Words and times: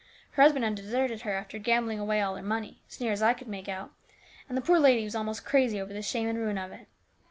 Her 0.31 0.41
husband 0.41 0.65
had 0.65 0.73
deserted 0.73 1.21
her 1.21 1.33
after 1.35 1.59
gambling 1.59 1.99
away 1.99 2.21
all 2.21 2.35
her 2.35 2.41
money, 2.41 2.81
as 2.89 2.99
near 2.99 3.11
as 3.11 3.21
I 3.21 3.35
could 3.35 3.47
make 3.47 3.69
out, 3.69 3.91
and 4.49 4.57
the 4.57 4.61
poor 4.63 4.79
lady 4.79 5.03
was 5.03 5.13
almost 5.13 5.45
crazy 5.45 5.79
over 5.79 5.93
the 5.93 6.01
shame 6.01 6.27
and 6.27 6.39
ruin 6.39 6.57
of 6.57 6.71
it. 6.71 6.87